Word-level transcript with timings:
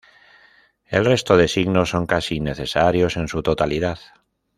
El 0.87 1.05
resto 1.05 1.37
de 1.37 1.47
signos 1.47 1.91
son 1.91 2.07
casi 2.07 2.37
innecesarios 2.37 3.17
en 3.17 3.27
su 3.27 3.43
totalidad. 3.43 3.99